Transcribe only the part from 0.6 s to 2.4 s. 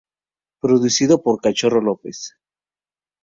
Producido por Cachorro López.